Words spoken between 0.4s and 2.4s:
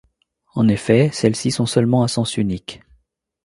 En effet, celles-ci sont seulement à sens